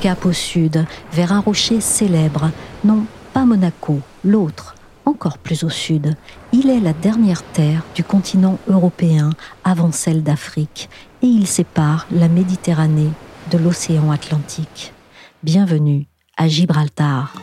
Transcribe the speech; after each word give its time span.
Cap 0.00 0.24
au 0.24 0.32
sud, 0.32 0.86
vers 1.12 1.32
un 1.32 1.40
rocher 1.40 1.80
célèbre. 1.80 2.50
Non, 2.84 3.04
pas 3.34 3.44
Monaco, 3.44 4.00
l'autre 4.24 4.74
encore 5.04 5.38
plus 5.38 5.64
au 5.64 5.68
sud. 5.68 6.14
Il 6.52 6.70
est 6.70 6.80
la 6.80 6.92
dernière 6.92 7.42
terre 7.42 7.82
du 7.94 8.04
continent 8.04 8.58
européen 8.68 9.30
avant 9.64 9.92
celle 9.92 10.22
d'Afrique 10.22 10.88
et 11.22 11.26
il 11.26 11.46
sépare 11.46 12.06
la 12.10 12.28
Méditerranée 12.28 13.10
de 13.50 13.58
l'océan 13.58 14.10
Atlantique. 14.10 14.92
Bienvenue 15.42 16.06
à 16.36 16.48
Gibraltar. 16.48 17.34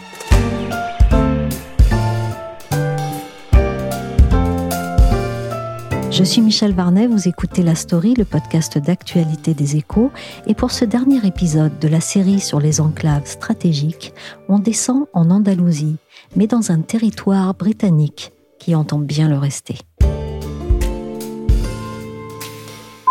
Je 6.18 6.24
suis 6.24 6.42
Michel 6.42 6.74
Varnet, 6.74 7.06
vous 7.06 7.28
écoutez 7.28 7.62
La 7.62 7.76
Story, 7.76 8.16
le 8.16 8.26
podcast 8.26 8.80
d'actualité 8.80 9.54
des 9.54 9.76
échos, 9.76 10.10
et 10.48 10.56
pour 10.56 10.72
ce 10.72 10.84
dernier 10.84 11.24
épisode 11.28 11.78
de 11.78 11.88
la 11.88 12.02
série 12.02 12.40
sur 12.40 12.60
les 12.60 12.82
enclaves 12.82 13.28
stratégiques, 13.28 14.16
on 14.50 14.58
descend 14.58 15.06
en 15.14 15.30
Andalousie, 15.30 15.98
mais 16.36 16.48
dans 16.48 16.72
un 16.72 16.82
territoire 16.82 17.54
britannique 17.54 18.32
qui 18.58 18.74
entend 18.74 18.98
bien 18.98 19.30
le 19.30 19.38
rester. 19.38 19.76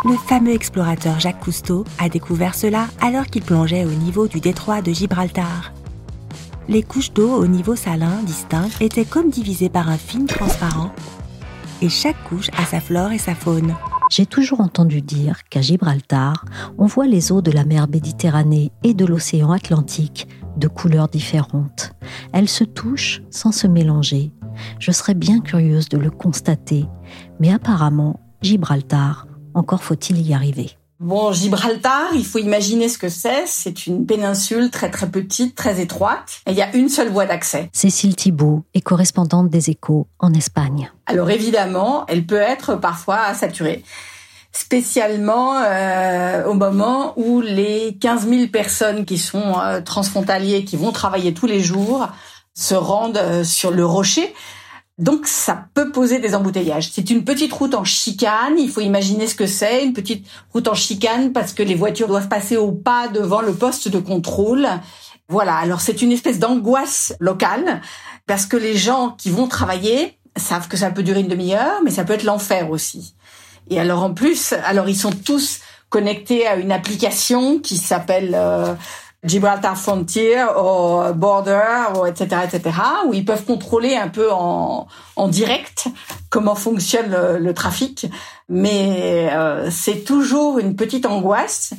Le 0.05 0.17
fameux 0.27 0.55
explorateur 0.55 1.21
Jacques 1.21 1.39
Cousteau 1.39 1.85
a 2.01 2.09
découvert 2.09 2.57
cela 2.57 2.89
alors 3.01 3.27
qu'il 3.27 3.43
plongeait 3.43 3.85
au 3.85 3.93
niveau 3.93 4.27
du 4.27 4.41
détroit 4.41 4.83
de 4.83 4.91
Gibraltar. 4.91 5.73
Les 6.69 6.83
couches 6.83 7.13
d'eau 7.13 7.33
au 7.37 7.47
niveau 7.47 7.77
salin 7.77 8.21
distinct 8.25 8.81
étaient 8.81 9.05
comme 9.05 9.31
divisées 9.31 9.69
par 9.69 9.89
un 9.89 9.97
film 9.97 10.27
transparent 10.27 10.91
et 11.83 11.89
chaque 11.89 12.23
couche 12.25 12.51
a 12.57 12.65
sa 12.65 12.81
flore 12.81 13.13
et 13.13 13.19
sa 13.19 13.35
faune. 13.35 13.75
J'ai 14.11 14.27
toujours 14.27 14.61
entendu 14.61 15.03
dire 15.03 15.43
qu'à 15.51 15.61
Gibraltar, 15.61 16.45
on 16.79 16.87
voit 16.87 17.07
les 17.07 17.33
eaux 17.33 17.43
de 17.43 17.51
la 17.51 17.65
mer 17.65 17.89
Méditerranée 17.89 18.71
et 18.85 18.95
de 18.95 19.05
l'océan 19.05 19.51
Atlantique 19.51 20.29
de 20.57 20.69
couleurs 20.69 21.09
différentes. 21.09 21.93
Elles 22.33 22.49
se 22.49 22.65
touchent 22.65 23.23
sans 23.31 23.53
se 23.53 23.67
mélanger. 23.67 24.33
Je 24.79 24.93
serais 24.93 25.15
bien 25.15 25.41
curieuse 25.41 25.89
de 25.89 25.99
le 25.99 26.11
constater, 26.11 26.87
mais 27.41 27.53
apparemment, 27.53 28.21
Gibraltar, 28.43 29.27
encore 29.55 29.83
faut-il 29.83 30.21
y 30.21 30.33
arriver. 30.35 30.76
Bon, 30.99 31.31
Gibraltar, 31.31 32.15
il 32.15 32.25
faut 32.25 32.39
imaginer 32.39 32.89
ce 32.89 32.97
que 32.97 33.11
c'est. 33.11 33.45
C'est 33.47 33.87
une 33.87 34.07
péninsule 34.07 34.71
très 34.71 34.91
très 34.91 35.07
petite, 35.07 35.55
très 35.55 35.79
étroite. 35.79 36.41
Et 36.47 36.53
il 36.53 36.57
y 36.57 36.63
a 36.63 36.75
une 36.75 36.89
seule 36.89 37.11
voie 37.11 37.27
d'accès. 37.27 37.69
Cécile 37.75 38.17
Thibault 38.17 38.65
est 38.73 38.81
correspondante 38.81 39.51
des 39.51 39.69
échos 39.69 40.07
en 40.19 40.33
Espagne. 40.33 40.91
Alors 41.05 41.31
évidemment, 41.31 42.07
elle 42.09 42.25
peut 42.25 42.41
être 42.41 42.77
parfois 42.77 43.35
saturée. 43.35 43.85
Spécialement 44.53 45.59
euh, 45.59 46.47
au 46.47 46.55
moment 46.55 47.13
où 47.17 47.43
les 47.43 47.99
15 48.01 48.27
000 48.27 48.47
personnes 48.49 49.05
qui 49.05 49.19
sont 49.19 49.61
euh, 49.61 49.83
transfrontaliers, 49.83 50.65
qui 50.65 50.79
vont 50.79 50.93
travailler 50.93 51.35
tous 51.35 51.47
les 51.47 51.61
jours, 51.61 52.09
se 52.55 52.75
rendent 52.75 53.19
euh, 53.19 53.45
sur 53.45 53.71
le 53.71 53.85
rocher 53.85 54.33
donc 54.99 55.27
ça 55.27 55.67
peut 55.75 55.93
poser 55.93 56.19
des 56.19 56.35
embouteillages. 56.35 56.91
C'est 56.91 57.11
une 57.11 57.25
petite 57.25 57.53
route 57.53 57.75
en 57.75 57.85
chicane, 57.85 58.59
il 58.59 58.71
faut 58.71 58.81
imaginer 58.81 59.27
ce 59.27 59.35
que 59.35 59.47
c'est, 59.47 59.85
une 59.85 59.93
petite 59.93 60.27
route 60.53 60.69
en 60.69 60.75
chicane 60.75 61.33
parce 61.33 61.53
que 61.53 61.63
les 61.63 61.75
voitures 61.75 62.09
doivent 62.09 62.29
passer 62.29 62.57
au 62.57 62.73
pas 62.73 63.09
devant 63.09 63.43
le 63.43 63.53
poste 63.53 63.89
de 63.89 63.99
contrôle. 63.99 64.67
Voilà, 65.29 65.57
alors 65.57 65.81
c'est 65.81 66.01
une 66.01 66.13
espèce 66.13 66.39
d'angoisse 66.39 67.15
locale 67.21 67.83
parce 68.27 68.47
que 68.47 68.57
les 68.57 68.77
gens 68.77 69.11
qui 69.11 69.29
vont 69.29 69.49
travailler 69.49 70.19
savent 70.37 70.69
que 70.69 70.77
ça 70.77 70.91
peut 70.91 71.03
durer 71.03 71.21
une 71.21 71.29
demi-heure, 71.29 71.83
mais 71.85 71.91
ça 71.91 72.05
peut 72.05 72.15
être 72.15 72.25
l'enfer 72.25 72.71
aussi. 72.71 73.15
Et 73.69 73.79
alors 73.79 74.03
en 74.03 74.15
plus, 74.15 74.55
alors 74.65 74.89
ils 74.89 74.97
sont 74.97 75.13
tous 75.13 75.61
connectés 75.91 76.47
à 76.47 76.57
une 76.57 76.73
application 76.73 77.59
qui 77.59 77.77
s'appelle 77.77 78.33
euh, 78.35 78.75
Gibraltar 79.27 79.77
Frontier 79.77 80.45
au 80.57 81.13
Border, 81.15 81.85
etc., 82.07 82.43
etc., 82.45 82.77
où 83.07 83.15
ils 83.15 83.25
peuvent 83.25 83.45
contrôler 83.45 83.97
un 83.97 84.09
peu 84.09 84.31
en, 84.33 84.87
en 85.17 85.29
direct 85.29 85.89
comment 86.31 86.55
fonctionne 86.55 87.15
le, 87.39 87.55
trafic. 87.55 88.07
Mais 88.49 89.29
euh, 89.33 89.71
c'est 89.71 90.05
toujours 90.05 90.59
une 90.59 90.77
petite 90.77 91.07
angoisse 91.07 91.75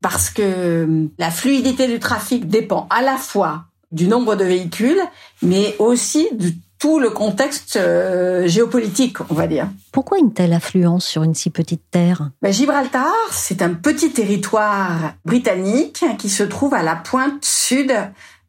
parce 0.00 0.30
que 0.30 1.08
la 1.18 1.30
fluidité 1.30 1.88
du 1.88 1.98
trafic 1.98 2.46
dépend 2.46 2.86
à 2.90 3.02
la 3.02 3.16
fois 3.16 3.64
du 3.90 4.06
nombre 4.08 4.34
de 4.34 4.44
véhicules, 4.44 5.00
mais 5.42 5.76
aussi 5.78 6.28
du 6.32 6.56
tout 6.84 6.98
le 7.00 7.08
contexte 7.08 7.76
euh, 7.76 8.46
géopolitique, 8.46 9.16
on 9.30 9.34
va 9.34 9.46
dire. 9.46 9.68
Pourquoi 9.90 10.18
une 10.18 10.34
telle 10.34 10.52
affluence 10.52 11.06
sur 11.06 11.22
une 11.22 11.34
si 11.34 11.48
petite 11.48 11.80
terre? 11.90 12.28
Ben, 12.42 12.52
Gibraltar, 12.52 13.10
c'est 13.30 13.62
un 13.62 13.72
petit 13.72 14.10
territoire 14.10 15.14
britannique 15.24 16.04
qui 16.18 16.28
se 16.28 16.42
trouve 16.42 16.74
à 16.74 16.82
la 16.82 16.94
pointe 16.94 17.42
sud 17.42 17.90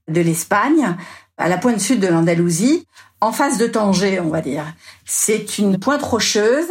de 0.09 0.19
l'Espagne, 0.19 0.97
à 1.37 1.47
la 1.47 1.57
pointe 1.57 1.79
sud 1.79 2.01
de 2.01 2.07
l'Andalousie, 2.07 2.85
en 3.21 3.31
face 3.31 3.57
de 3.57 3.67
Tanger, 3.67 4.19
on 4.19 4.27
va 4.27 4.41
dire. 4.41 4.65
C'est 5.05 5.57
une 5.57 5.79
pointe 5.79 6.03
rocheuse 6.03 6.67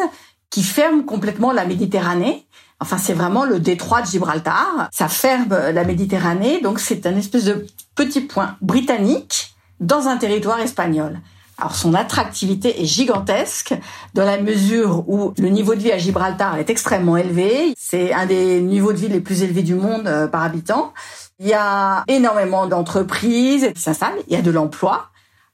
qui 0.50 0.62
ferme 0.62 1.06
complètement 1.06 1.50
la 1.50 1.64
Méditerranée. 1.64 2.46
Enfin, 2.78 2.98
c'est 2.98 3.14
vraiment 3.14 3.46
le 3.46 3.58
détroit 3.58 4.02
de 4.02 4.06
Gibraltar. 4.06 4.90
Ça 4.92 5.08
ferme 5.08 5.48
la 5.48 5.84
Méditerranée, 5.84 6.60
donc 6.60 6.78
c'est 6.78 7.06
un 7.06 7.16
espèce 7.16 7.44
de 7.44 7.64
petit 7.94 8.20
point 8.20 8.54
britannique 8.60 9.54
dans 9.80 10.08
un 10.08 10.18
territoire 10.18 10.60
espagnol. 10.60 11.20
Alors 11.56 11.76
son 11.76 11.94
attractivité 11.94 12.82
est 12.82 12.84
gigantesque 12.84 13.74
dans 14.12 14.24
la 14.24 14.38
mesure 14.38 15.08
où 15.08 15.32
le 15.38 15.48
niveau 15.48 15.74
de 15.74 15.80
vie 15.80 15.92
à 15.92 15.98
Gibraltar 15.98 16.58
est 16.58 16.68
extrêmement 16.68 17.16
élevé. 17.16 17.74
C'est 17.78 18.12
un 18.12 18.26
des 18.26 18.60
niveaux 18.60 18.92
de 18.92 18.98
vie 18.98 19.08
les 19.08 19.20
plus 19.20 19.42
élevés 19.42 19.62
du 19.62 19.74
monde 19.74 20.06
euh, 20.06 20.26
par 20.26 20.42
habitant. 20.42 20.92
Il 21.38 21.46
y 21.46 21.54
a 21.54 22.02
énormément 22.08 22.66
d'entreprises 22.66 23.70
qui 23.74 23.80
s'installent, 23.80 24.18
il 24.26 24.34
y 24.34 24.36
a 24.36 24.42
de 24.42 24.50
l'emploi, 24.50 25.10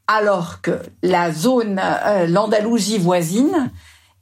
alors 0.07 0.63
que 0.63 0.79
la 1.03 1.33
zone, 1.33 1.81
euh, 1.83 2.27
l'Andalousie 2.27 2.99
voisine, 2.99 3.71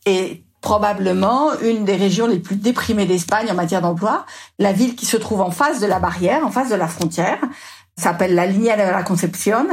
est 0.05 0.43
probablement 0.61 1.59
une 1.61 1.85
des 1.85 1.97
régions 1.97 2.27
les 2.27 2.41
plus 2.41 2.57
déprimées 2.57 3.07
d'Espagne 3.07 3.49
en 3.51 3.55
matière 3.55 3.83
d'emploi. 3.83 4.27
La 4.59 4.73
ville 4.73 4.97
qui 4.97 5.07
se 5.07 5.17
trouve 5.17 5.41
en 5.41 5.53
face 5.53 5.81
de 5.81 5.87
la 5.87 6.01
barrière, 6.01 6.45
en 6.45 6.51
face 6.51 6.71
de 6.71 6.75
la 6.75 6.89
frontière, 6.89 7.39
s'appelle 7.97 8.35
la 8.35 8.47
Linea 8.47 8.77
de 8.77 8.83
la 8.83 9.03
Concepción 9.03 9.67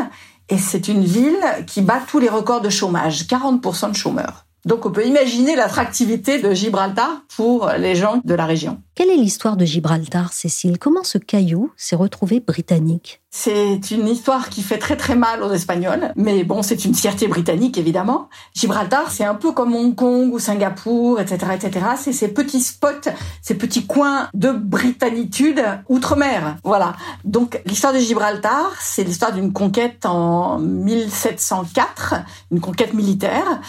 et 0.50 0.58
c'est 0.58 0.88
une 0.88 1.04
ville 1.04 1.44
qui 1.68 1.82
bat 1.82 2.02
tous 2.08 2.20
les 2.20 2.30
records 2.30 2.62
de 2.62 2.70
chômage, 2.70 3.24
40% 3.24 3.92
de 3.92 3.96
chômeurs. 3.96 4.45
Donc 4.66 4.86
on 4.88 4.92
peut 4.92 5.06
imaginer 5.06 5.56
l'attractivité 5.56 6.42
de 6.42 6.52
Gibraltar 6.54 7.22
pour 7.36 7.70
les 7.78 7.96
gens 7.96 8.20
de 8.26 8.34
la 8.34 8.46
région. 8.46 8.82
Quelle 8.96 9.10
est 9.10 9.16
l'histoire 9.16 9.58
de 9.58 9.66
Gibraltar, 9.66 10.34
Cécile? 10.34 10.80
Comment 10.80 11.04
ce 11.04 11.18
caillou 11.18 11.72
s'est 11.78 11.96
retrouvé 11.96 12.40
britannique? 12.40 13.22
C'est 13.30 13.92
une 13.92 14.08
histoire 14.08 14.50
qui 14.50 14.62
fait 14.62 14.78
très 14.78 14.96
très 14.96 15.16
mal 15.16 15.44
aux 15.44 15.52
Espagnols, 15.52 16.14
mais 16.16 16.46
bon, 16.46 16.64
c'est 16.64 16.86
une 16.86 16.96
fierté 16.96 17.28
britannique 17.28 17.78
évidemment. 17.78 18.30
Gibraltar, 18.56 19.12
c'est 19.12 19.26
un 19.26 19.36
peu 19.36 19.52
comme 19.52 19.76
Hong 19.76 19.94
Kong 19.94 20.34
ou 20.34 20.40
Singapour, 20.40 21.20
etc., 21.20 21.52
etc. 21.54 21.86
C'est 21.98 22.14
ces 22.14 22.30
petits 22.30 22.62
spots, 22.62 23.10
ces 23.42 23.56
petits 23.56 23.86
coins 23.86 24.30
de 24.34 24.52
britannitude 24.52 25.62
outre-mer. 25.90 26.56
Voilà. 26.64 26.96
Donc 27.26 27.62
l'histoire 27.66 27.92
de 27.92 28.00
Gibraltar, 28.00 28.72
c'est 28.80 29.04
l'histoire 29.04 29.34
d'une 29.34 29.52
conquête 29.52 30.06
en 30.06 30.58
1704, 30.58 32.16
une 32.52 32.62
conquête 32.62 32.94
militaire 32.94 33.60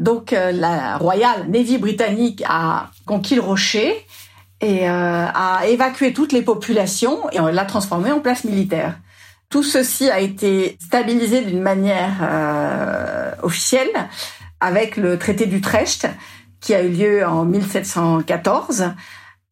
donc 0.00 0.32
euh, 0.32 0.50
la 0.50 0.96
Royal 0.96 1.48
Navy 1.48 1.78
britannique 1.78 2.42
a 2.48 2.90
conquis 3.06 3.34
le 3.34 3.42
rocher 3.42 3.94
et 4.60 4.88
euh, 4.88 5.26
a 5.26 5.66
évacué 5.66 6.12
toutes 6.12 6.32
les 6.32 6.42
populations 6.42 7.28
et 7.30 7.38
l'a 7.38 7.64
transformé 7.64 8.10
en 8.10 8.20
place 8.20 8.44
militaire. 8.44 8.98
Tout 9.50 9.62
ceci 9.62 10.08
a 10.10 10.20
été 10.20 10.76
stabilisé 10.80 11.42
d'une 11.42 11.60
manière 11.60 12.18
euh, 12.22 13.32
officielle 13.42 13.90
avec 14.60 14.96
le 14.96 15.18
traité 15.18 15.46
d'Utrecht 15.46 16.08
qui 16.60 16.74
a 16.74 16.82
eu 16.82 16.90
lieu 16.90 17.26
en 17.26 17.44
1714 17.44 18.92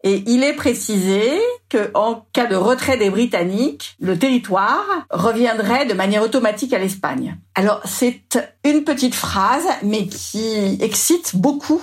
Et 0.04 0.22
il 0.26 0.44
est 0.44 0.52
précisé 0.52 1.40
que 1.68 1.90
en 1.94 2.26
cas 2.32 2.46
de 2.46 2.54
retrait 2.54 2.96
des 2.96 3.10
Britanniques, 3.10 3.96
le 4.00 4.18
territoire 4.18 4.84
reviendrait 5.10 5.86
de 5.86 5.94
manière 5.94 6.22
automatique 6.22 6.72
à 6.72 6.78
l'Espagne. 6.78 7.36
Alors 7.54 7.80
c'est 7.84 8.38
une 8.64 8.84
petite 8.84 9.16
phrase, 9.16 9.66
mais 9.82 10.06
qui 10.06 10.78
excite 10.80 11.34
beaucoup, 11.34 11.82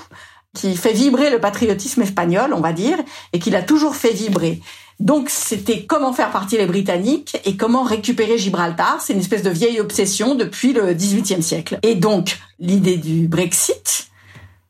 qui 0.55 0.77
fait 0.77 0.93
vibrer 0.93 1.29
le 1.29 1.39
patriotisme 1.39 2.03
espagnol, 2.03 2.53
on 2.53 2.61
va 2.61 2.71
dire, 2.71 2.97
et 3.33 3.39
qui 3.39 3.49
l'a 3.49 3.61
toujours 3.61 3.95
fait 3.97 4.13
vibrer. 4.13 4.61
Donc 5.01 5.29
c'était 5.29 5.85
comment 5.85 6.13
faire 6.13 6.31
partie 6.31 6.57
les 6.57 6.65
Britanniques 6.65 7.37
et 7.43 7.57
comment 7.57 7.83
récupérer 7.83 8.37
Gibraltar. 8.37 9.01
C'est 9.01 9.11
une 9.11 9.19
espèce 9.19 9.43
de 9.43 9.49
vieille 9.49 9.81
obsession 9.81 10.35
depuis 10.35 10.71
le 10.71 10.93
XVIIIe 10.93 11.43
siècle. 11.43 11.79
Et 11.83 11.95
donc 11.95 12.37
l'idée 12.59 12.95
du 12.95 13.27
Brexit 13.27 14.07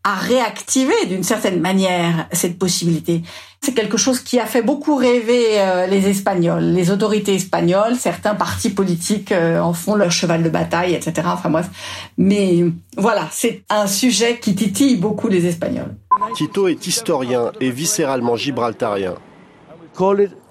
a 0.05 0.13
réactivé 0.13 0.93
d'une 1.07 1.23
certaine 1.23 1.59
manière 1.59 2.27
cette 2.31 2.59
possibilité. 2.59 3.23
C'est 3.61 3.73
quelque 3.73 3.97
chose 3.97 4.19
qui 4.19 4.39
a 4.39 4.45
fait 4.45 4.61
beaucoup 4.61 4.95
rêver 4.95 5.59
euh, 5.59 5.87
les 5.87 6.07
Espagnols, 6.07 6.63
les 6.63 6.91
autorités 6.91 7.33
espagnoles, 7.33 7.95
certains 7.95 8.35
partis 8.35 8.69
politiques 8.69 9.31
euh, 9.31 9.59
en 9.59 9.73
font 9.73 9.95
leur 9.95 10.11
cheval 10.11 10.43
de 10.43 10.49
bataille, 10.49 10.93
etc. 10.93 11.27
Enfin 11.33 11.51
mais 12.19 12.65
voilà, 12.95 13.27
c'est 13.31 13.63
un 13.69 13.87
sujet 13.87 14.37
qui 14.39 14.53
titille 14.53 14.97
beaucoup 14.97 15.27
les 15.27 15.47
Espagnols. 15.47 15.95
Tito 16.35 16.67
est 16.67 16.85
historien 16.85 17.51
et 17.59 17.71
viscéralement 17.71 18.35
gibraltarien. 18.35 19.15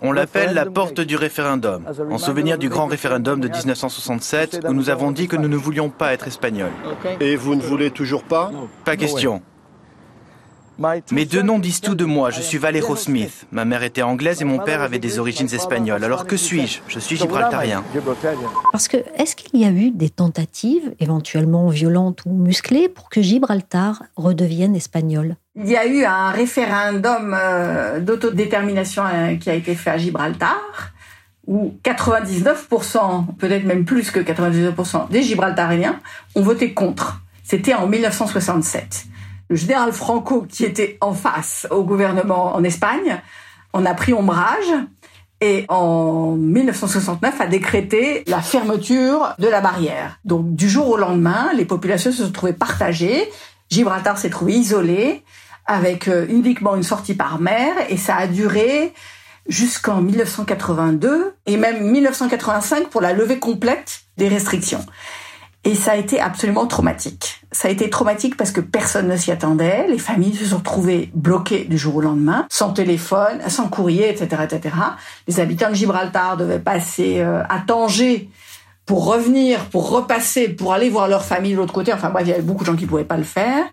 On 0.03 0.13
l'appelle 0.13 0.55
la 0.55 0.67
porte 0.67 1.01
du 1.01 1.17
référendum, 1.17 1.85
en 2.11 2.19
souvenir 2.19 2.59
du 2.59 2.69
grand 2.69 2.87
référendum 2.87 3.41
de 3.41 3.49
1967 3.49 4.61
où 4.69 4.73
nous 4.73 4.91
avons 4.91 5.11
dit 5.11 5.29
que 5.29 5.37
nous 5.37 5.49
ne 5.49 5.57
voulions 5.57 5.91
pas 5.91 6.13
être 6.13 6.27
espagnols. 6.27 6.73
Et 7.21 7.37
vous 7.37 7.55
ne 7.55 7.63
voulez 7.63 7.91
toujours 7.91 8.25
pas? 8.25 8.51
Pas 8.85 8.97
question. 8.97 9.43
Mes 11.13 11.25
deux 11.25 11.43
noms 11.43 11.59
disent 11.59 11.81
tout 11.81 11.95
de 11.95 12.05
moi. 12.05 12.31
Je 12.31 12.41
suis 12.41 12.59
Valero 12.59 12.97
Smith. 12.97 13.47
Ma 13.53 13.65
mère 13.65 13.83
était 13.83 14.03
anglaise 14.03 14.43
et 14.43 14.45
mon 14.45 14.59
père 14.59 14.83
avait 14.83 14.99
des 14.99 15.19
origines 15.19 15.53
espagnoles. 15.53 16.03
Alors 16.03 16.27
que 16.27 16.37
suis-je? 16.37 16.81
Je 16.89 16.99
suis 16.99 17.17
gibraltarien. 17.17 17.85
Parce 18.73 18.89
que 18.89 18.97
est-ce 19.17 19.37
qu'il 19.37 19.61
y 19.61 19.65
a 19.65 19.71
eu 19.71 19.91
des 19.93 20.11
tentatives, 20.11 20.93
éventuellement 20.99 21.69
violentes 21.69 22.23
ou 22.27 22.33
musclées, 22.33 22.89
pour 22.89 23.09
que 23.09 23.23
Gibraltar 23.23 24.03
redevienne 24.17 24.75
espagnol? 24.75 25.37
Il 25.55 25.69
y 25.69 25.77
a 25.77 25.87
eu 25.87 26.05
un 26.05 26.31
référendum 26.31 27.37
euh, 27.39 28.01
d'autodétermination 28.01 29.05
euh, 29.07 29.37
qui 29.37 29.51
a 29.51 29.55
été 29.55 29.77
fait 29.77 29.91
à 29.91 29.99
Gibraltar 29.99 30.59
où 31.47 31.75
99%, 31.85 33.37
peut-être 33.37 33.65
même 33.65 33.85
plus 33.85 34.11
que 34.11 34.19
99% 34.19 35.11
des 35.11 35.23
Gibraltariens 35.23 36.01
ont 36.35 36.43
voté 36.43 36.73
contre. 36.73 37.21
C'était 37.45 37.75
en 37.75 37.87
1967 37.87 39.05
le 39.49 39.57
général 39.57 39.93
Franco, 39.93 40.47
qui 40.49 40.65
était 40.65 40.99
en 41.01 41.13
face 41.13 41.67
au 41.71 41.85
gouvernement 41.85 42.55
en 42.55 42.65
Espagne, 42.65 43.21
en 43.73 43.85
a 43.85 43.95
pris 43.95 44.13
ombrage 44.15 44.73
et 45.41 45.67
en 45.69 46.37
1969 46.37 47.41
a 47.41 47.47
décrété 47.47 48.25
la 48.27 48.41
fermeture 48.41 49.35
de 49.39 49.49
la 49.49 49.61
barrière. 49.61 50.19
Donc 50.25 50.55
du 50.55 50.69
jour 50.69 50.89
au 50.89 50.97
lendemain, 50.97 51.51
les 51.55 51.65
populations 51.65 52.13
se 52.13 52.25
sont 52.25 52.33
trouvées 52.33 52.53
partagées. 52.53 53.31
Gibraltar 53.69 54.17
s'est 54.17 54.31
trouvé 54.31 54.55
isolé 54.55 55.23
avec 55.67 56.09
euh, 56.09 56.27
uniquement 56.29 56.77
une 56.77 56.83
sortie 56.83 57.15
par 57.15 57.41
mer 57.41 57.75
et 57.89 57.97
ça 57.97 58.17
a 58.17 58.27
duré 58.27 58.93
jusqu'en 59.47 60.01
1982 60.01 61.35
et 61.47 61.57
même 61.57 61.91
1985 61.91 62.89
pour 62.89 63.01
la 63.01 63.13
levée 63.13 63.39
complète 63.39 64.01
des 64.17 64.29
restrictions. 64.29 64.85
Et 65.65 65.75
ça 65.75 65.93
a 65.93 65.97
été 65.97 66.21
absolument 66.21 66.67
traumatique. 66.67 67.41
Ça 67.51 67.69
a 67.69 67.71
été 67.71 67.89
traumatique 67.89 68.37
parce 68.37 68.53
que 68.53 68.61
personne 68.61 69.09
ne 69.09 69.17
s'y 69.17 69.33
attendait. 69.33 69.87
Les 69.89 69.99
familles 69.99 70.35
se 70.35 70.45
sont 70.45 70.59
retrouvées 70.59 71.11
bloquées 71.15 71.65
du 71.65 71.79
jour 71.79 71.97
au 71.97 72.01
lendemain, 72.03 72.47
sans 72.51 72.73
téléphone, 72.73 73.41
sans 73.49 73.69
courrier, 73.69 74.11
etc., 74.11 74.43
etc. 74.45 74.75
Les 75.27 75.41
habitants 75.41 75.71
de 75.71 75.75
Gibraltar 75.75 76.37
devaient 76.37 76.59
passer 76.59 77.21
euh, 77.21 77.43
à 77.49 77.61
Tanger 77.61 78.29
pour 78.85 79.07
revenir, 79.07 79.65
pour 79.71 79.89
repasser, 79.89 80.51
pour 80.51 80.75
aller 80.75 80.91
voir 80.91 81.09
leur 81.09 81.25
famille 81.25 81.53
de 81.53 81.57
l'autre 81.57 81.73
côté. 81.73 81.93
Enfin 81.95 82.11
bref, 82.11 82.25
il 82.27 82.31
y 82.31 82.35
avait 82.35 82.43
beaucoup 82.43 82.65
de 82.65 82.67
gens 82.67 82.77
qui 82.77 82.87
pouvaient 82.87 83.05
pas 83.05 83.17
le 83.17 83.25
faire. 83.25 83.65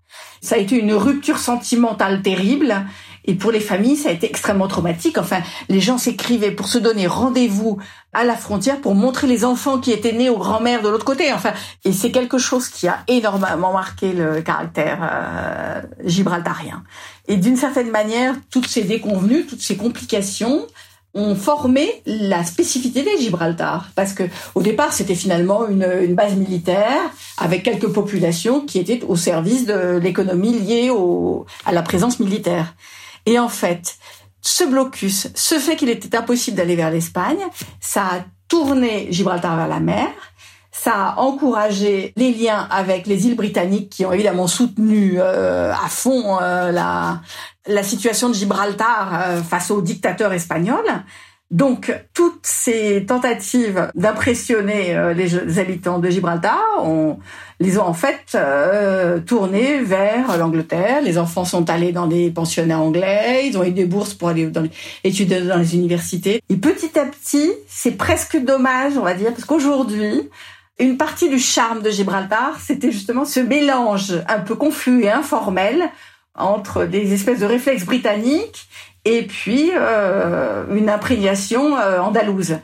Ça 0.41 0.55
a 0.55 0.57
été 0.57 0.77
une 0.77 0.93
rupture 0.93 1.37
sentimentale 1.37 2.21
terrible. 2.21 2.85
Et 3.25 3.35
pour 3.35 3.51
les 3.51 3.59
familles, 3.59 3.97
ça 3.97 4.09
a 4.09 4.11
été 4.11 4.27
extrêmement 4.27 4.67
traumatique. 4.67 5.17
Enfin, 5.17 5.41
les 5.69 5.79
gens 5.79 5.97
s'écrivaient 5.97 6.51
pour 6.51 6.67
se 6.67 6.77
donner 6.77 7.07
rendez-vous 7.07 7.77
à 8.13 8.23
la 8.23 8.35
frontière 8.35 8.81
pour 8.81 8.95
montrer 8.95 9.27
les 9.27 9.45
enfants 9.45 9.79
qui 9.79 9.91
étaient 9.91 10.11
nés 10.11 10.29
aux 10.29 10.37
grands-mères 10.37 10.81
de 10.81 10.89
l'autre 10.89 11.05
côté. 11.05 11.31
Enfin, 11.31 11.53
et 11.85 11.93
c'est 11.93 12.11
quelque 12.11 12.37
chose 12.37 12.67
qui 12.67 12.87
a 12.87 12.99
énormément 13.07 13.73
marqué 13.73 14.13
le 14.13 14.41
caractère 14.41 14.99
euh, 15.01 15.81
gibraltarien. 16.03 16.83
Et 17.27 17.37
d'une 17.37 17.55
certaine 17.55 17.91
manière, 17.91 18.35
toutes 18.49 18.67
ces 18.67 18.83
déconvenues, 18.83 19.45
toutes 19.45 19.61
ces 19.61 19.77
complications 19.77 20.65
ont 21.13 21.35
formé 21.35 22.01
la 22.05 22.43
spécificité 22.45 23.03
de 23.03 23.19
Gibraltar. 23.19 23.89
Parce 23.95 24.13
que 24.13 24.23
au 24.55 24.61
départ, 24.61 24.93
c'était 24.93 25.15
finalement 25.15 25.67
une, 25.67 25.85
une, 26.01 26.15
base 26.15 26.35
militaire 26.35 27.01
avec 27.37 27.63
quelques 27.63 27.89
populations 27.89 28.61
qui 28.61 28.79
étaient 28.79 29.01
au 29.05 29.17
service 29.17 29.65
de 29.65 29.97
l'économie 29.97 30.57
liée 30.57 30.89
au, 30.89 31.45
à 31.65 31.73
la 31.73 31.81
présence 31.81 32.19
militaire. 32.19 32.73
Et 33.25 33.39
en 33.39 33.49
fait, 33.49 33.97
ce 34.41 34.63
blocus, 34.63 35.27
ce 35.35 35.59
fait 35.59 35.75
qu'il 35.75 35.89
était 35.89 36.17
impossible 36.17 36.57
d'aller 36.57 36.75
vers 36.75 36.91
l'Espagne, 36.91 37.43
ça 37.79 38.01
a 38.03 38.25
tourné 38.47 39.07
Gibraltar 39.11 39.55
vers 39.55 39.67
la 39.67 39.79
mer, 39.79 40.09
ça 40.71 40.93
a 40.93 41.19
encouragé 41.19 42.13
les 42.15 42.33
liens 42.33 42.67
avec 42.71 43.05
les 43.05 43.27
îles 43.27 43.35
britanniques 43.35 43.89
qui 43.89 44.05
ont 44.05 44.11
évidemment 44.11 44.47
soutenu 44.47 45.15
euh, 45.19 45.71
à 45.71 45.89
fond 45.89 46.39
euh, 46.41 46.71
la, 46.71 47.21
la 47.67 47.83
situation 47.83 48.29
de 48.29 48.33
Gibraltar 48.33 49.11
euh, 49.13 49.43
face 49.43 49.69
aux 49.69 49.81
dictateurs 49.81 50.33
espagnols. 50.33 51.03
Donc, 51.51 51.93
toutes 52.13 52.45
ces 52.47 53.05
tentatives 53.05 53.91
d'impressionner 53.93 54.95
euh, 54.95 55.13
les 55.13 55.59
habitants 55.59 55.99
de 55.99 56.09
Gibraltar, 56.09 56.63
on 56.81 57.19
les 57.59 57.77
ont 57.77 57.85
en 57.85 57.93
fait 57.93 58.21
euh, 58.35 59.19
tournés 59.19 59.81
vers 59.81 60.37
l'Angleterre. 60.37 61.01
Les 61.01 61.17
enfants 61.17 61.43
sont 61.43 61.69
allés 61.69 61.91
dans 61.91 62.07
des 62.07 62.31
pensionnats 62.31 62.79
anglais, 62.79 63.47
ils 63.47 63.57
ont 63.57 63.65
eu 63.65 63.71
des 63.71 63.83
bourses 63.83 64.13
pour 64.13 64.29
aller 64.29 64.45
dans 64.45 64.61
les, 64.61 64.71
étudier 65.03 65.41
dans 65.41 65.57
les 65.57 65.75
universités. 65.75 66.41
Et 66.47 66.55
petit 66.55 66.97
à 66.97 67.03
petit, 67.03 67.51
c'est 67.67 67.97
presque 67.97 68.37
dommage, 68.37 68.93
on 68.97 69.03
va 69.03 69.13
dire, 69.13 69.31
parce 69.31 69.43
qu'aujourd'hui, 69.43 70.29
une 70.79 70.95
partie 70.95 71.27
du 71.27 71.37
charme 71.37 71.81
de 71.81 71.89
Gibraltar, 71.89 72.59
c'était 72.61 72.93
justement 72.93 73.25
ce 73.25 73.41
mélange 73.41 74.13
un 74.29 74.39
peu 74.39 74.55
confus 74.55 75.03
et 75.03 75.11
informel 75.11 75.91
entre 76.33 76.85
des 76.85 77.13
espèces 77.13 77.39
de 77.39 77.45
réflexes 77.45 77.83
britanniques 77.83 78.69
et 79.05 79.23
puis 79.23 79.71
euh, 79.73 80.63
une 80.73 80.89
imprégnation 80.89 81.77
euh, 81.77 81.99
andalouse. 81.99 82.57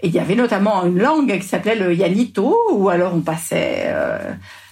Et 0.00 0.08
il 0.08 0.14
y 0.14 0.18
avait 0.18 0.34
notamment 0.34 0.84
une 0.84 0.98
langue 0.98 1.38
qui 1.38 1.46
s'appelait 1.46 1.76
le 1.76 1.94
yanito, 1.94 2.56
où 2.72 2.88
alors 2.88 3.14
on 3.14 3.20
passait 3.20 3.84
euh, 3.86 4.18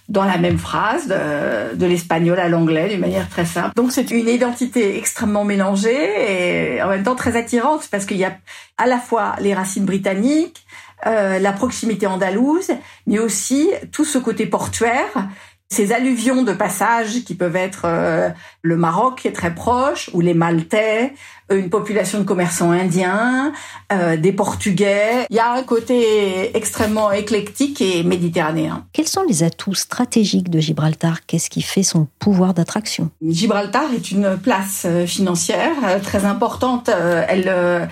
dans 0.09 0.25
la 0.25 0.37
même 0.37 0.59
phrase 0.59 1.09
de, 1.09 1.77
de 1.77 1.87
l'espagnol 1.87 2.39
à 2.39 2.49
l'anglais 2.49 2.89
d'une 2.89 3.01
manière 3.01 3.29
très 3.29 3.47
simple. 3.47 3.73
Donc 3.77 3.93
c'est 3.93 4.11
une 4.11 4.29
identité 4.29 4.99
extrêmement 4.99 5.45
mélangée 5.45 6.75
et 6.77 6.83
en 6.83 6.89
même 6.89 7.05
temps 7.05 7.15
très 7.15 7.37
attirante 7.37 7.89
parce 7.91 8.05
qu'il 8.05 8.19
y 8.19 8.25
a 8.25 8.37
à 8.79 8.87
la 8.87 8.99
fois 8.99 9.37
les 9.41 9.55
racines 9.55 9.85
britanniques, 9.85 10.67
euh, 11.07 11.39
la 11.39 11.53
proximité 11.53 12.07
andalouse, 12.07 12.71
mais 13.07 13.19
aussi 13.19 13.71
tout 13.91 14.05
ce 14.05 14.19
côté 14.19 14.47
portuaire 14.47 15.29
ces 15.73 15.93
alluvions 15.93 16.43
de 16.43 16.53
passage 16.53 17.25
qui 17.25 17.35
peuvent 17.35 17.57
être 17.57 17.83
euh, 17.85 18.29
le 18.61 18.77
Maroc 18.77 19.21
qui 19.23 19.29
est 19.29 19.33
très 19.33 19.55
proche, 19.55 20.11
ou 20.13 20.21
les 20.21 20.35
Maltais, 20.35 21.15
euh, 21.51 21.59
une 21.59 21.71
population 21.71 22.19
de 22.19 22.25
commerçants 22.25 22.71
indiens, 22.71 23.53
euh, 23.91 24.17
des 24.19 24.33
Portugais. 24.33 25.27
Il 25.31 25.37
y 25.37 25.41
a 25.41 25.53
un 25.53 25.63
côté 25.63 26.55
extrêmement 26.57 27.11
éclectique 27.11 27.81
et 27.81 28.03
méditerranéen. 28.03 28.87
Quels 28.93 29.09
sont 29.09 29.23
les 29.27 29.43
atouts 29.43 29.75
stratégiques 29.75 30.51
de 30.51 30.61
Gibraltar? 30.61 31.25
Qu'est-ce 31.27 31.49
qui 31.49 31.63
fait 31.63 31.83
son 31.83 32.07
pouvoir 32.19 32.53
d'attraction? 32.53 33.11
Gibraltar 33.27 33.93
est 33.95 34.11
une 34.11 34.37
place 34.37 34.87
financière 35.07 35.73
très 36.03 36.27
importante. 36.27 36.91
Elle 37.29 37.89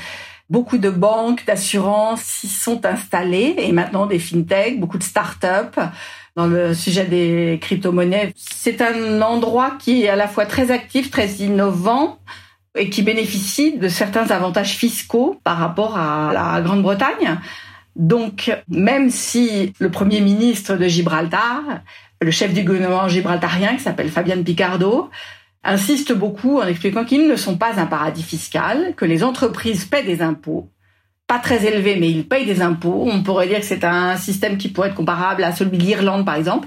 Beaucoup 0.50 0.78
de 0.78 0.90
banques, 0.90 1.46
d'assurances 1.46 2.42
y 2.42 2.48
sont 2.48 2.84
installées 2.84 3.54
et 3.58 3.70
maintenant 3.70 4.06
des 4.06 4.18
fintechs, 4.18 4.80
beaucoup 4.80 4.98
de 4.98 5.04
start-up 5.04 5.78
dans 6.36 6.46
le 6.46 6.74
sujet 6.74 7.04
des 7.04 7.58
crypto-monnaies. 7.60 8.32
C'est 8.36 8.80
un 8.80 9.20
endroit 9.22 9.72
qui 9.78 10.04
est 10.04 10.08
à 10.08 10.16
la 10.16 10.28
fois 10.28 10.46
très 10.46 10.70
actif, 10.70 11.10
très 11.10 11.28
innovant 11.34 12.18
et 12.76 12.88
qui 12.88 13.02
bénéficie 13.02 13.76
de 13.76 13.88
certains 13.88 14.30
avantages 14.30 14.76
fiscaux 14.76 15.40
par 15.42 15.58
rapport 15.58 15.98
à 15.98 16.32
la 16.32 16.60
Grande-Bretagne. 16.60 17.38
Donc, 17.96 18.50
même 18.68 19.10
si 19.10 19.72
le 19.80 19.90
premier 19.90 20.20
ministre 20.20 20.76
de 20.76 20.86
Gibraltar, 20.86 21.62
le 22.22 22.30
chef 22.30 22.52
du 22.52 22.62
gouvernement 22.62 23.08
gibraltarien, 23.08 23.74
qui 23.76 23.82
s'appelle 23.82 24.10
Fabian 24.10 24.42
Picardo, 24.42 25.10
insiste 25.64 26.12
beaucoup 26.12 26.60
en 26.60 26.66
expliquant 26.66 27.04
qu'ils 27.04 27.28
ne 27.28 27.36
sont 27.36 27.56
pas 27.56 27.80
un 27.80 27.86
paradis 27.86 28.22
fiscal, 28.22 28.94
que 28.96 29.04
les 29.04 29.24
entreprises 29.24 29.84
paient 29.84 30.02
des 30.02 30.22
impôts, 30.22 30.68
pas 31.30 31.38
très 31.38 31.64
élevé, 31.64 31.94
mais 31.94 32.10
ils 32.10 32.26
payent 32.26 32.44
des 32.44 32.60
impôts. 32.60 33.06
On 33.06 33.22
pourrait 33.22 33.46
dire 33.46 33.60
que 33.60 33.64
c'est 33.64 33.84
un 33.84 34.16
système 34.16 34.58
qui 34.58 34.68
pourrait 34.68 34.88
être 34.88 34.96
comparable 34.96 35.44
à 35.44 35.52
celui 35.54 35.78
de 35.78 35.84
l'Irlande, 35.84 36.24
par 36.26 36.34
exemple. 36.34 36.66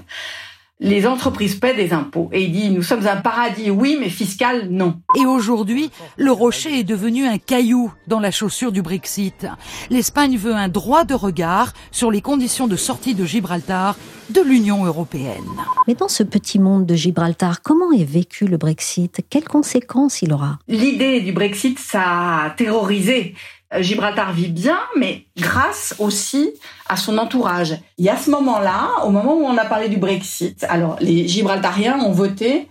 les 0.80 1.06
entreprises 1.06 1.54
paient 1.54 1.74
des 1.74 1.92
impôts. 1.92 2.28
Et 2.32 2.42
il 2.42 2.52
dit, 2.52 2.70
nous 2.70 2.82
sommes 2.82 3.06
un 3.06 3.16
paradis, 3.16 3.70
oui, 3.70 3.96
mais 3.98 4.08
fiscal, 4.08 4.68
non. 4.70 5.00
Et 5.16 5.24
aujourd'hui, 5.24 5.90
le 6.16 6.32
rocher 6.32 6.80
est 6.80 6.84
devenu 6.84 7.26
un 7.26 7.38
caillou 7.38 7.92
dans 8.08 8.18
la 8.20 8.30
chaussure 8.30 8.72
du 8.72 8.82
Brexit. 8.82 9.46
L'Espagne 9.88 10.36
veut 10.36 10.54
un 10.54 10.68
droit 10.68 11.04
de 11.04 11.14
regard 11.14 11.72
sur 11.92 12.10
les 12.10 12.20
conditions 12.20 12.66
de 12.66 12.76
sortie 12.76 13.14
de 13.14 13.24
Gibraltar 13.24 13.96
de 14.30 14.40
l'Union 14.40 14.84
européenne. 14.84 15.44
Mais 15.86 15.94
dans 15.94 16.08
ce 16.08 16.22
petit 16.22 16.58
monde 16.58 16.86
de 16.86 16.94
Gibraltar, 16.94 17.62
comment 17.62 17.92
est 17.92 18.04
vécu 18.04 18.46
le 18.46 18.56
Brexit? 18.56 19.24
Quelles 19.30 19.48
conséquences 19.48 20.22
il 20.22 20.32
aura? 20.32 20.58
L'idée 20.66 21.20
du 21.20 21.32
Brexit, 21.32 21.78
ça 21.78 22.44
a 22.44 22.50
terrorisé 22.50 23.34
Gibraltar 23.80 24.32
vit 24.32 24.48
bien, 24.48 24.78
mais 24.96 25.26
grâce 25.36 25.94
aussi 25.98 26.52
à 26.88 26.96
son 26.96 27.18
entourage. 27.18 27.76
Et 27.98 28.08
à 28.08 28.16
ce 28.16 28.30
moment-là, 28.30 29.04
au 29.04 29.10
moment 29.10 29.34
où 29.34 29.44
on 29.44 29.56
a 29.56 29.64
parlé 29.64 29.88
du 29.88 29.96
Brexit, 29.96 30.64
alors 30.68 30.96
les 31.00 31.28
Gibraltariens 31.28 31.98
ont 32.00 32.12
voté 32.12 32.68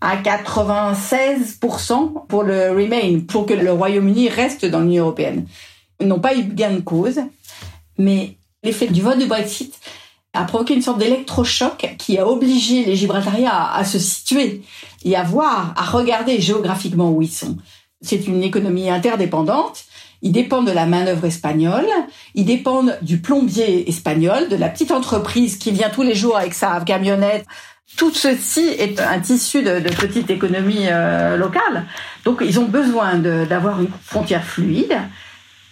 à 0.00 0.16
96% 0.16 2.26
pour 2.28 2.44
le 2.44 2.70
Remain, 2.70 3.20
pour 3.26 3.46
que 3.46 3.54
le 3.54 3.72
Royaume-Uni 3.72 4.28
reste 4.28 4.64
dans 4.64 4.80
l'Union 4.80 5.04
européenne. 5.04 5.46
Ils 6.00 6.06
n'ont 6.06 6.20
pas 6.20 6.36
eu 6.36 6.44
gain 6.44 6.70
de 6.70 6.80
cause, 6.80 7.20
mais 7.98 8.36
l'effet 8.62 8.86
du 8.86 9.02
vote 9.02 9.18
du 9.18 9.26
Brexit 9.26 9.74
a 10.34 10.44
provoqué 10.44 10.74
une 10.74 10.82
sorte 10.82 10.98
d'électrochoc 10.98 11.96
qui 11.98 12.18
a 12.18 12.28
obligé 12.28 12.84
les 12.84 12.94
Gibraltariens 12.94 13.50
à, 13.50 13.76
à 13.76 13.84
se 13.84 13.98
situer 13.98 14.62
et 15.04 15.16
à 15.16 15.24
voir, 15.24 15.74
à 15.76 15.84
regarder 15.84 16.40
géographiquement 16.40 17.10
où 17.10 17.22
ils 17.22 17.30
sont. 17.30 17.56
C'est 18.00 18.28
une 18.28 18.44
économie 18.44 18.90
interdépendante 18.90 19.84
ils 20.22 20.32
dépendent 20.32 20.66
de 20.66 20.72
la 20.72 20.86
main-d'œuvre 20.86 21.26
espagnole, 21.26 21.86
ils 22.34 22.44
dépendent 22.44 22.98
du 23.02 23.18
plombier 23.18 23.88
espagnol, 23.88 24.48
de 24.48 24.56
la 24.56 24.68
petite 24.68 24.90
entreprise 24.90 25.56
qui 25.56 25.70
vient 25.70 25.90
tous 25.90 26.02
les 26.02 26.14
jours 26.14 26.36
avec 26.36 26.54
sa 26.54 26.80
camionnette. 26.80 27.46
Tout 27.96 28.12
ceci 28.12 28.66
est 28.78 29.00
un 29.00 29.18
tissu 29.20 29.62
de, 29.62 29.80
de 29.80 29.88
petite 29.88 30.30
économie 30.30 30.86
euh, 30.90 31.36
locale. 31.36 31.86
Donc, 32.24 32.42
ils 32.44 32.60
ont 32.60 32.66
besoin 32.66 33.16
d'avoir 33.16 33.80
une 33.80 33.88
frontière 34.04 34.44
fluide. 34.44 34.96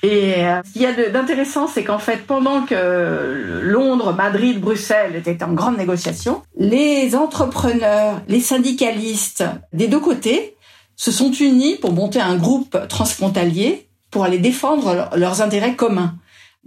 Et 0.03 0.45
euh, 0.45 0.61
ce 0.65 0.73
qu'il 0.73 0.83
y 0.83 0.87
a 0.87 1.11
d'intéressant, 1.11 1.67
c'est 1.67 1.85
qu'en 1.85 1.99
fait, 1.99 2.27
pendant 2.27 2.63
que 2.63 3.61
Londres, 3.63 4.15
Madrid, 4.15 4.61
Bruxelles 4.61 5.17
étaient 5.17 5.43
en 5.43 5.53
grande 5.53 5.79
négociation, 5.79 6.43
les 6.59 7.15
entrepreneurs, 7.17 8.23
les 8.29 8.41
syndicalistes 8.41 9.45
des 9.73 9.89
deux 9.89 10.01
côtés 10.01 10.57
se 10.97 11.11
sont 11.11 11.33
unis 11.33 11.77
pour 11.77 11.93
monter 11.93 12.21
un 12.21 12.37
groupe 12.37 12.79
transfrontalier 12.89 13.89
pour 14.11 14.25
aller 14.25 14.39
défendre 14.39 15.11
leurs 15.17 15.43
intérêts 15.43 15.75
communs. 15.75 16.15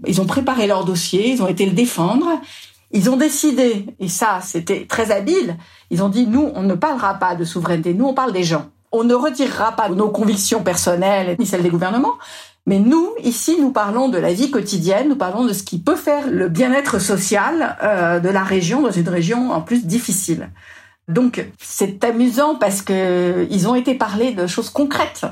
Ils 0.05 0.21
ont 0.21 0.25
préparé 0.25 0.67
leur 0.67 0.85
dossier, 0.85 1.29
ils 1.29 1.43
ont 1.43 1.47
été 1.47 1.65
le 1.65 1.73
défendre. 1.73 2.27
Ils 2.91 3.09
ont 3.09 3.17
décidé, 3.17 3.85
et 3.99 4.07
ça 4.07 4.39
c'était 4.41 4.87
très 4.87 5.11
habile, 5.11 5.57
ils 5.91 6.01
ont 6.01 6.09
dit 6.09 6.25
nous 6.25 6.51
on 6.55 6.63
ne 6.63 6.73
parlera 6.73 7.13
pas 7.13 7.35
de 7.35 7.45
souveraineté, 7.45 7.93
nous 7.93 8.05
on 8.05 8.15
parle 8.15 8.33
des 8.33 8.43
gens. 8.43 8.65
On 8.91 9.03
ne 9.03 9.13
retirera 9.13 9.73
pas 9.73 9.89
nos 9.89 10.09
convictions 10.09 10.63
personnelles 10.63 11.35
ni 11.37 11.45
celles 11.45 11.61
des 11.61 11.69
gouvernements, 11.69 12.15
mais 12.65 12.79
nous, 12.79 13.15
ici, 13.23 13.57
nous 13.59 13.71
parlons 13.71 14.09
de 14.09 14.17
la 14.17 14.31
vie 14.31 14.51
quotidienne, 14.51 15.09
nous 15.09 15.15
parlons 15.15 15.45
de 15.45 15.53
ce 15.53 15.63
qui 15.63 15.79
peut 15.79 15.95
faire 15.95 16.29
le 16.29 16.49
bien-être 16.49 16.99
social 16.99 17.77
euh, 17.81 18.19
de 18.19 18.29
la 18.29 18.43
région, 18.43 18.81
dans 18.81 18.91
une 18.91 19.09
région 19.09 19.51
en 19.51 19.61
plus 19.61 19.85
difficile. 19.85 20.51
Donc 21.07 21.43
c'est 21.59 22.03
amusant 22.03 22.53
parce 22.53 22.83
que 22.83 23.47
ils 23.49 23.67
ont 23.67 23.73
été 23.73 23.95
parlés 23.95 24.33
de 24.33 24.45
choses 24.45 24.69
concrètes. 24.69 25.25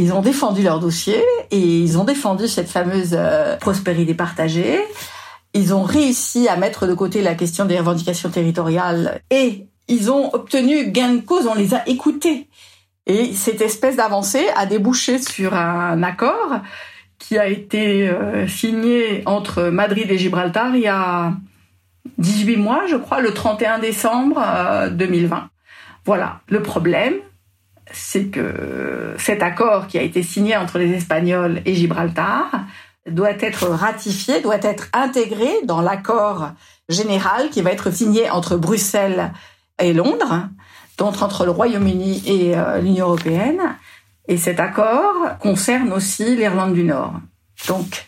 Ils 0.00 0.14
ont 0.14 0.22
défendu 0.22 0.62
leur 0.62 0.80
dossier 0.80 1.22
et 1.50 1.58
ils 1.58 1.98
ont 1.98 2.04
défendu 2.04 2.48
cette 2.48 2.70
fameuse 2.70 3.10
euh, 3.12 3.58
prospérité 3.58 4.14
partagée. 4.14 4.80
Ils 5.52 5.74
ont 5.74 5.82
réussi 5.82 6.48
à 6.48 6.56
mettre 6.56 6.86
de 6.86 6.94
côté 6.94 7.20
la 7.20 7.34
question 7.34 7.66
des 7.66 7.78
revendications 7.78 8.30
territoriales 8.30 9.20
et 9.30 9.66
ils 9.88 10.10
ont 10.10 10.32
obtenu 10.32 10.90
gain 10.90 11.16
de 11.16 11.20
cause, 11.20 11.46
on 11.46 11.54
les 11.54 11.74
a 11.74 11.86
écoutés. 11.86 12.48
Et 13.06 13.34
cette 13.34 13.60
espèce 13.60 13.96
d'avancée 13.96 14.46
a 14.56 14.64
débouché 14.64 15.18
sur 15.18 15.52
un 15.52 16.02
accord 16.02 16.60
qui 17.18 17.36
a 17.36 17.46
été 17.46 18.08
euh, 18.08 18.48
signé 18.48 19.22
entre 19.26 19.64
Madrid 19.64 20.10
et 20.10 20.16
Gibraltar 20.16 20.74
il 20.76 20.80
y 20.80 20.88
a 20.88 21.34
18 22.16 22.56
mois, 22.56 22.86
je 22.86 22.96
crois, 22.96 23.20
le 23.20 23.34
31 23.34 23.80
décembre 23.80 24.42
2020. 24.92 25.36
Euh, 25.36 25.40
voilà. 26.06 26.40
Le 26.48 26.62
problème, 26.62 27.16
c'est 27.92 28.26
que 28.26 29.14
cet 29.18 29.42
accord 29.42 29.86
qui 29.86 29.98
a 29.98 30.02
été 30.02 30.22
signé 30.22 30.56
entre 30.56 30.78
les 30.78 30.92
Espagnols 30.92 31.62
et 31.64 31.74
Gibraltar 31.74 32.64
doit 33.08 33.30
être 33.40 33.68
ratifié, 33.68 34.40
doit 34.40 34.62
être 34.62 34.88
intégré 34.92 35.50
dans 35.64 35.80
l'accord 35.80 36.50
général 36.88 37.50
qui 37.50 37.62
va 37.62 37.72
être 37.72 37.90
signé 37.90 38.30
entre 38.30 38.56
Bruxelles 38.56 39.32
et 39.80 39.92
Londres, 39.92 40.48
donc 40.98 41.22
entre 41.22 41.44
le 41.44 41.50
Royaume-Uni 41.50 42.22
et 42.26 42.56
euh, 42.56 42.80
l'Union 42.80 43.06
européenne. 43.06 43.76
Et 44.28 44.36
cet 44.36 44.60
accord 44.60 45.38
concerne 45.40 45.92
aussi 45.92 46.36
l'Irlande 46.36 46.74
du 46.74 46.84
Nord. 46.84 47.14
Donc, 47.68 48.06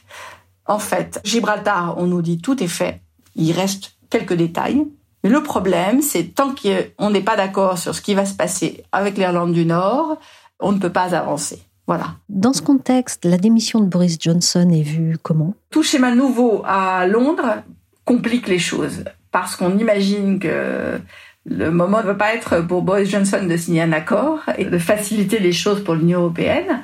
en 0.66 0.78
fait, 0.78 1.20
Gibraltar, 1.24 1.94
on 1.98 2.06
nous 2.06 2.22
dit 2.22 2.38
tout 2.38 2.62
est 2.62 2.68
fait. 2.68 3.00
Il 3.34 3.52
reste 3.52 3.96
quelques 4.10 4.34
détails. 4.34 4.86
Mais 5.22 5.30
le 5.30 5.42
problème, 5.42 6.02
c'est 6.02 6.34
tant 6.34 6.54
qu'on 6.54 7.10
n'est 7.10 7.20
pas 7.22 7.36
d'accord 7.36 7.78
sur 7.78 7.94
ce 7.94 8.00
qui 8.00 8.14
va 8.14 8.26
se 8.26 8.34
passer 8.34 8.84
avec 8.92 9.16
l'Irlande 9.16 9.52
du 9.52 9.64
Nord, 9.64 10.18
on 10.58 10.72
ne 10.72 10.78
peut 10.78 10.92
pas 10.92 11.14
avancer. 11.14 11.62
Voilà. 11.86 12.14
Dans 12.28 12.52
ce 12.52 12.62
contexte, 12.62 13.24
la 13.24 13.38
démission 13.38 13.80
de 13.80 13.86
Boris 13.86 14.16
Johnson 14.20 14.68
est 14.70 14.82
vue 14.82 15.16
comment? 15.22 15.54
Tout 15.70 15.82
schéma 15.82 16.14
nouveau 16.14 16.62
à 16.64 17.06
Londres 17.06 17.62
complique 18.04 18.48
les 18.48 18.58
choses 18.58 19.04
parce 19.30 19.56
qu'on 19.56 19.78
imagine 19.78 20.38
que 20.38 21.00
le 21.44 21.70
moment 21.70 21.98
ne 21.98 22.06
va 22.06 22.14
pas 22.14 22.34
être 22.34 22.60
pour 22.60 22.82
Boris 22.82 23.10
Johnson 23.10 23.44
de 23.48 23.56
signer 23.56 23.82
un 23.82 23.92
accord 23.92 24.40
et 24.58 24.64
de 24.64 24.78
faciliter 24.78 25.40
les 25.40 25.52
choses 25.52 25.82
pour 25.82 25.94
l'Union 25.94 26.20
européenne. 26.20 26.82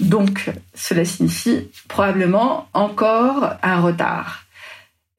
Donc, 0.00 0.50
cela 0.74 1.04
signifie 1.04 1.68
probablement 1.88 2.66
encore 2.72 3.50
un 3.62 3.80
retard. 3.80 4.46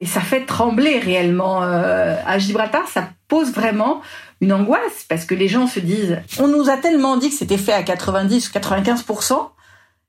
Et 0.02 0.06
ça 0.06 0.20
fait 0.20 0.44
trembler 0.44 0.98
réellement. 0.98 1.62
Euh, 1.62 2.16
à 2.26 2.36
Gibraltar, 2.38 2.88
ça 2.88 3.08
pose 3.28 3.52
vraiment 3.52 4.02
une 4.40 4.52
angoisse 4.52 5.06
parce 5.08 5.24
que 5.24 5.34
les 5.36 5.46
gens 5.46 5.68
se 5.68 5.78
disent 5.78 6.18
on 6.40 6.48
nous 6.48 6.68
a 6.68 6.76
tellement 6.76 7.16
dit 7.16 7.30
que 7.30 7.36
c'était 7.36 7.56
fait 7.56 7.72
à 7.72 7.84
90 7.84 8.48
ou 8.48 8.52
95 8.52 9.04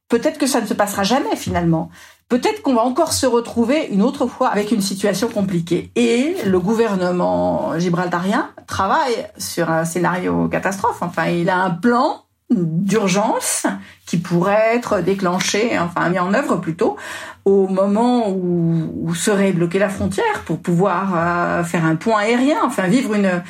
peut-être 0.09 0.39
que 0.39 0.47
ça 0.47 0.61
ne 0.61 0.65
se 0.65 0.73
passera 0.73 1.03
jamais 1.03 1.35
finalement. 1.35 1.91
Peut-être 2.27 2.63
qu'on 2.63 2.73
va 2.73 2.81
encore 2.81 3.13
se 3.13 3.27
retrouver 3.27 3.87
une 3.91 4.01
autre 4.01 4.25
fois 4.25 4.47
avec 4.47 4.71
une 4.71 4.81
situation 4.81 5.27
compliquée. 5.27 5.91
Et 5.95 6.37
le 6.43 6.59
gouvernement 6.59 7.77
gibraltarien 7.77 8.49
travaille 8.65 9.27
sur 9.37 9.69
un 9.69 9.85
scénario 9.85 10.47
catastrophe. 10.47 10.97
Enfin, 11.01 11.27
il 11.27 11.51
a 11.51 11.57
un 11.57 11.69
plan 11.69 12.22
d'urgence 12.55 13.65
qui 14.05 14.17
pourrait 14.17 14.75
être 14.75 15.01
déclenché, 15.01 15.77
enfin 15.79 16.09
mis 16.09 16.19
en 16.19 16.33
œuvre 16.33 16.57
plutôt, 16.57 16.97
au 17.45 17.67
moment 17.67 18.29
où, 18.29 19.13
serait 19.15 19.51
bloquée 19.51 19.79
la 19.79 19.89
frontière 19.89 20.41
pour 20.45 20.59
pouvoir 20.59 21.13
euh, 21.15 21.63
faire 21.63 21.85
un 21.85 21.95
point 21.95 22.21
aérien, 22.21 22.57
enfin 22.65 22.87
vivre 22.87 23.13
une 23.13 23.41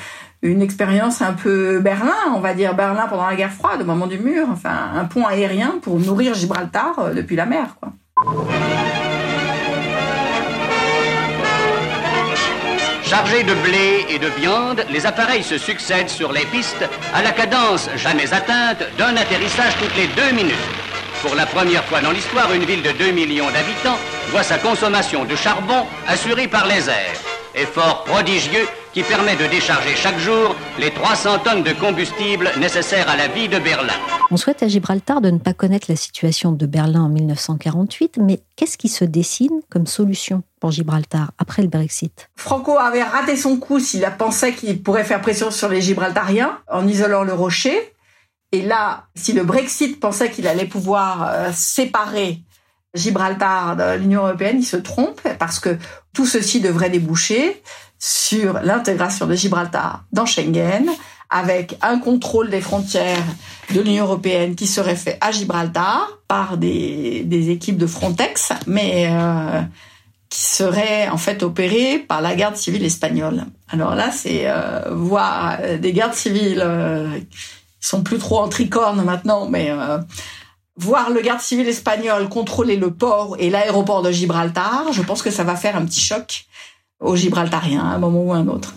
une 0.43 0.61
expérience 0.61 1.21
un 1.21 1.31
peu 1.33 1.79
Berlin, 1.79 2.33
on 2.35 2.41
va 2.41 2.53
dire 2.53 2.75
Berlin 2.75 3.07
pendant 3.07 3.25
la 3.25 3.35
guerre 3.35 3.53
froide, 3.53 3.81
au 3.81 3.85
moment 3.85 4.07
du 4.07 4.19
mur, 4.19 4.47
enfin 4.51 4.91
un 4.93 5.05
point 5.05 5.29
aérien 5.29 5.75
pour 5.81 5.97
nourrir 5.99 6.33
Gibraltar 6.33 6.99
euh, 6.99 7.13
depuis 7.13 7.37
la 7.37 7.45
mer, 7.45 7.77
quoi. 7.79 7.93
Chargés 13.13 13.43
de 13.43 13.53
blé 13.53 14.07
et 14.09 14.17
de 14.17 14.25
viande, 14.25 14.83
les 14.89 15.05
appareils 15.05 15.43
se 15.43 15.59
succèdent 15.59 16.09
sur 16.09 16.31
les 16.31 16.45
pistes 16.45 16.83
à 17.13 17.21
la 17.21 17.31
cadence 17.31 17.87
jamais 17.95 18.33
atteinte 18.33 18.83
d'un 18.97 19.15
atterrissage 19.15 19.75
toutes 19.79 19.95
les 19.95 20.07
deux 20.07 20.31
minutes. 20.35 20.55
Pour 21.21 21.35
la 21.35 21.45
première 21.45 21.83
fois 21.83 22.01
dans 22.01 22.09
l'histoire, 22.09 22.51
une 22.53 22.65
ville 22.65 22.81
de 22.81 22.89
2 22.89 23.11
millions 23.11 23.51
d'habitants 23.51 23.99
voit 24.31 24.41
sa 24.41 24.57
consommation 24.57 25.25
de 25.25 25.35
charbon 25.35 25.85
assurée 26.07 26.47
par 26.47 26.65
les 26.65 26.89
airs. 26.89 27.19
Effort 27.53 28.03
prodigieux 28.03 28.67
qui 28.93 29.03
permet 29.03 29.35
de 29.35 29.45
décharger 29.45 29.95
chaque 29.95 30.17
jour 30.17 30.55
les 30.79 30.89
300 30.89 31.37
tonnes 31.45 31.61
de 31.61 31.73
combustible 31.73 32.51
nécessaires 32.57 33.09
à 33.11 33.15
la 33.15 33.27
vie 33.27 33.47
de 33.47 33.59
Berlin. 33.59 33.93
On 34.31 34.37
souhaite 34.37 34.63
à 34.63 34.67
Gibraltar 34.67 35.21
de 35.21 35.29
ne 35.29 35.37
pas 35.37 35.53
connaître 35.53 35.87
la 35.89 35.95
situation 35.95 36.51
de 36.51 36.65
Berlin 36.65 37.03
en 37.03 37.09
1948, 37.09 38.17
mais 38.17 38.41
qu'est-ce 38.55 38.77
qui 38.77 38.89
se 38.89 39.05
dessine 39.05 39.61
comme 39.69 39.85
solution 39.85 40.43
pour 40.59 40.71
Gibraltar 40.71 41.31
après 41.37 41.61
le 41.61 41.67
Brexit? 41.67 42.29
Franco 42.35 42.77
avait 42.77 43.03
raté 43.03 43.35
son 43.35 43.57
coup 43.57 43.79
s'il 43.79 44.07
pensé 44.17 44.53
qu'il 44.53 44.81
pourrait 44.81 45.03
faire 45.03 45.21
pression 45.21 45.51
sur 45.51 45.69
les 45.69 45.81
Gibraltariens 45.81 46.57
en 46.71 46.87
isolant 46.87 47.23
le 47.23 47.33
rocher. 47.33 47.93
Et 48.51 48.61
là, 48.61 49.07
si 49.15 49.33
le 49.33 49.43
Brexit 49.43 49.99
pensait 49.99 50.29
qu'il 50.29 50.47
allait 50.47 50.65
pouvoir 50.65 51.29
euh, 51.29 51.51
séparer 51.53 52.41
Gibraltar 52.93 53.75
de 53.75 53.97
l'Union 53.97 54.25
européenne, 54.25 54.57
il 54.59 54.65
se 54.65 54.77
trompe 54.77 55.21
parce 55.39 55.59
que 55.59 55.77
tout 56.13 56.25
ceci 56.25 56.61
devrait 56.61 56.91
déboucher 56.91 57.61
sur 57.97 58.59
l'intégration 58.61 59.25
de 59.25 59.33
Gibraltar 59.33 60.03
dans 60.11 60.25
Schengen, 60.25 60.89
avec 61.33 61.77
un 61.81 61.97
contrôle 61.97 62.49
des 62.49 62.61
frontières 62.61 63.25
de 63.73 63.81
l'Union 63.81 64.05
européenne 64.05 64.55
qui 64.55 64.67
serait 64.67 64.95
fait 64.95 65.17
à 65.19 65.31
Gibraltar 65.31 66.19
par 66.27 66.57
des, 66.57 67.49
équipes 67.49 67.77
de 67.77 67.87
Frontex, 67.87 68.53
mais 68.67 69.07
euh, 69.09 69.61
qui 70.33 70.41
seraient 70.41 71.09
en 71.09 71.17
fait 71.17 71.43
opérés 71.43 71.99
par 71.99 72.19
la 72.19 72.33
garde 72.33 72.55
civile 72.55 72.83
espagnole. 72.85 73.45
Alors 73.69 73.93
là, 73.93 74.09
c'est 74.11 74.43
euh, 74.45 74.81
voir 74.91 75.57
des 75.79 75.93
gardes 75.93 76.15
civiles 76.15 76.63
euh, 76.63 77.19
qui 77.79 77.87
sont 77.87 78.01
plus 78.01 78.17
trop 78.17 78.39
en 78.39 78.49
tricorne 78.49 79.03
maintenant, 79.03 79.47
mais 79.47 79.69
euh, 79.69 79.99
voir 80.75 81.11
le 81.11 81.21
garde 81.21 81.39
civil 81.39 81.67
espagnol 81.67 82.29
contrôler 82.29 82.77
le 82.77 82.91
port 82.91 83.35
et 83.37 83.51
l'aéroport 83.51 84.01
de 84.01 84.11
Gibraltar, 84.11 84.91
je 84.91 85.03
pense 85.03 85.21
que 85.21 85.29
ça 85.29 85.43
va 85.43 85.55
faire 85.55 85.75
un 85.75 85.85
petit 85.85 86.01
choc 86.01 86.45
aux 86.99 87.15
Gibraltariens 87.15 87.83
à 87.83 87.93
un 87.93 87.99
moment 87.99 88.23
ou 88.23 88.33
à 88.33 88.37
un 88.37 88.47
autre. 88.47 88.73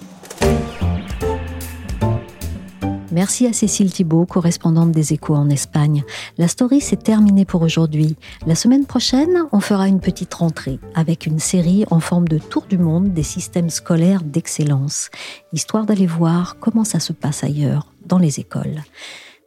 Merci 3.17 3.47
à 3.47 3.55
Cécile 3.55 3.91
Thibault, 3.91 4.27
correspondante 4.27 4.93
des 4.93 5.15
Échos 5.15 5.37
en 5.37 5.49
Espagne. 5.49 6.05
La 6.37 6.49
story 6.49 6.83
s'est 6.83 6.99
terminée 6.99 7.47
pour 7.47 7.63
aujourd'hui. 7.63 8.15
La 8.47 8.55
semaine 8.55 8.85
prochaine, 8.85 9.45
on 9.53 9.61
fera 9.61 9.89
une 9.89 10.01
petite 10.01 10.35
rentrée 10.35 10.79
avec 10.95 11.25
une 11.25 11.39
série 11.39 11.87
en 11.91 11.99
forme 11.99 12.29
de 12.29 12.37
tour 12.37 12.67
du 12.69 12.77
monde 12.77 13.15
des 13.15 13.23
systèmes 13.23 13.71
scolaires 13.71 14.23
d'excellence, 14.23 15.09
histoire 15.55 15.87
d'aller 15.87 16.07
voir 16.07 16.59
comment 16.61 16.85
ça 16.85 17.01
se 17.01 17.15
passe 17.15 17.43
ailleurs, 17.43 17.91
dans 18.05 18.19
les 18.19 18.39
écoles. 18.39 18.83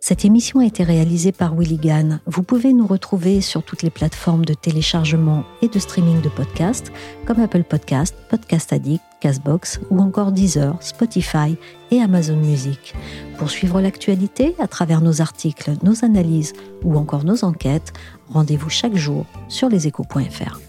Cette 0.01 0.23
émission 0.23 0.61
a 0.61 0.65
été 0.65 0.83
réalisée 0.83 1.33
par 1.33 1.55
Willy. 1.55 1.79
Vous 2.25 2.41
pouvez 2.41 2.71
nous 2.73 2.87
retrouver 2.87 3.41
sur 3.41 3.63
toutes 3.63 3.83
les 3.83 3.89
plateformes 3.89 4.45
de 4.45 4.53
téléchargement 4.53 5.43
et 5.61 5.67
de 5.67 5.77
streaming 5.77 6.21
de 6.21 6.29
podcasts 6.29 6.91
comme 7.25 7.41
Apple 7.41 7.63
Podcast, 7.63 8.15
Podcast 8.29 8.71
Addict, 8.71 9.03
Castbox 9.19 9.81
ou 9.89 9.99
encore 9.99 10.31
Deezer, 10.31 10.81
Spotify 10.81 11.57
et 11.91 12.01
Amazon 12.01 12.37
Music. 12.37 12.95
Pour 13.37 13.49
suivre 13.49 13.81
l'actualité 13.81 14.55
à 14.59 14.67
travers 14.67 15.01
nos 15.01 15.21
articles, 15.21 15.73
nos 15.83 16.05
analyses 16.05 16.53
ou 16.83 16.95
encore 16.97 17.25
nos 17.25 17.43
enquêtes, 17.43 17.91
rendez-vous 18.29 18.69
chaque 18.69 18.95
jour 18.95 19.25
sur 19.49 19.67
leséchos.fr. 19.67 20.68